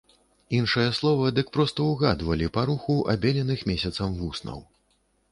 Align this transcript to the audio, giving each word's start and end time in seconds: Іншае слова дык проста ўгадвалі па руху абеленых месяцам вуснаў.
Іншае 0.59 0.85
слова 0.99 1.25
дык 1.39 1.51
проста 1.57 1.85
ўгадвалі 1.89 2.47
па 2.55 2.63
руху 2.69 2.95
абеленых 3.13 3.61
месяцам 3.73 4.17
вуснаў. 4.23 4.59